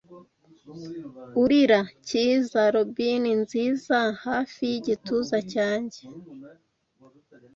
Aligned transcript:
urira, 1.41 1.81
Cyiza, 2.07 2.61
robini 2.75 3.31
nziza, 3.41 3.97
Hafi 4.23 4.61
yigituza 4.71 5.37
cyanjye 5.51 6.01